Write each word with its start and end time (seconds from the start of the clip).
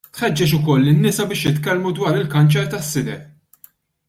Tħeġġeġ 0.17 0.53
ukoll 0.57 0.87
lin-nisa 0.87 1.27
biex 1.33 1.43
jitkellmu 1.49 1.93
dwar 2.01 2.19
il-kanċer 2.23 2.73
tas-sider. 2.73 3.23